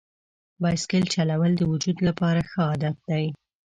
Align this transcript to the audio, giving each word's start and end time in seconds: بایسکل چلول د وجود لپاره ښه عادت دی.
بایسکل 0.61 1.03
چلول 1.13 1.51
د 1.57 1.61
وجود 1.71 1.97
لپاره 2.07 2.39
ښه 2.49 2.61
عادت 2.69 2.95
دی. 3.09 3.25